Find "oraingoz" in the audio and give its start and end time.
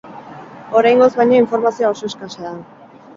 0.79-1.09